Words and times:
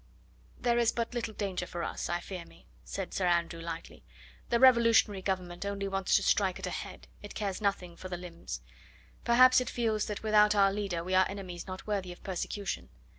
"There 0.59 0.79
is 0.79 0.91
but 0.91 1.13
little 1.13 1.35
danger 1.35 1.67
for 1.67 1.83
us, 1.83 2.09
I 2.09 2.21
fear 2.21 2.43
me," 2.43 2.65
said 2.83 3.13
Sir 3.13 3.27
Andrew 3.27 3.61
lightly; 3.61 4.03
"the 4.49 4.59
revolutionary 4.59 5.21
Government 5.21 5.63
only 5.63 5.87
wants 5.87 6.15
to 6.15 6.23
strike 6.23 6.57
at 6.57 6.65
a 6.65 6.71
head, 6.71 7.07
it 7.21 7.35
cares 7.35 7.61
nothing 7.61 7.95
for 7.95 8.09
the 8.09 8.17
limbs. 8.17 8.61
Perhaps 9.25 9.61
it 9.61 9.69
feels 9.69 10.07
that 10.07 10.23
without 10.23 10.55
our 10.55 10.73
leader 10.73 11.03
we 11.03 11.13
are 11.13 11.29
enemies 11.29 11.67
not 11.67 11.85
worthy 11.85 12.11
of 12.11 12.23
persecution. 12.23 12.89